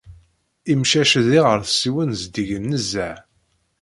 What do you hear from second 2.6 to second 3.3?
nezzeh.